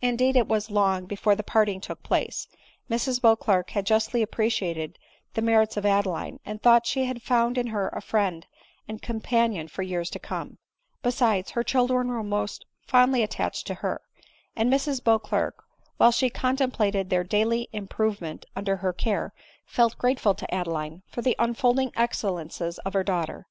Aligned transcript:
Indeed 0.00 0.36
it 0.36 0.46
was 0.46 0.70
long 0.70 1.06
before 1.06 1.34
the 1.34 1.42
parting 1.42 1.80
took 1.80 2.04
place, 2.04 2.46
Mrs 2.88 3.20
Beauclerc 3.20 3.70
had 3.70 3.84
jusdy 3.84 4.22
appreciated 4.22 4.96
the 5.34 5.42
merits 5.42 5.76
of 5.76 5.84
Adeline, 5.84 6.38
and 6.46 6.62
thought 6.62 6.86
she 6.86 7.06
had 7.06 7.20
found 7.20 7.58
in 7.58 7.66
her 7.74 7.88
a 7.88 8.00
friend 8.00 8.46
and 8.86 9.02
companion 9.02 9.66
for 9.66 9.82
years 9.82 10.08
to 10.10 10.20
come; 10.20 10.58
besides, 11.02 11.50
her 11.50 11.64
children 11.64 12.06
were 12.06 12.22
most 12.22 12.64
fondly 12.86 13.24
attached 13.24 13.66
to 13.66 13.74
her; 13.82 14.00
and 14.54 14.72
Mrs 14.72 15.02
Beauclerc, 15.02 15.60
while 15.96 16.12
she 16.12 16.30
contemplated 16.30 17.10
their 17.10 17.24
daily 17.24 17.68
improvement 17.72 18.46
under 18.54 18.76
her 18.76 18.92
care, 18.92 19.34
felt 19.64 19.98
grateful 19.98 20.36
to 20.36 20.54
Adeline 20.54 21.02
for 21.08 21.22
tbe 21.22 21.34
unfolding 21.40 21.90
excellencies 21.96 22.78
of 22.84 22.92
her 22.92 23.02
daughters. 23.02 23.44